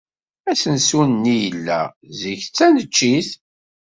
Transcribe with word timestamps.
Asensu-nni 0.51 1.35
yella, 1.43 1.81
zik, 2.19 2.41
d 2.45 2.51
taneččit. 2.57 3.29